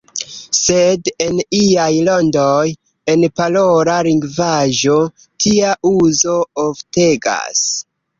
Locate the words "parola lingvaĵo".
3.41-4.95